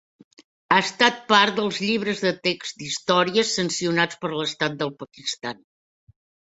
Ha 0.71 0.77
estat 0.83 1.19
part 1.31 1.59
dels 1.59 1.77
llibres 1.85 2.25
de 2.29 2.33
text 2.49 2.81
d'història 2.81 3.47
sancionats 3.53 4.21
per 4.25 4.35
l'estat 4.39 4.83
del 4.83 4.97
Pakistan. 5.05 5.67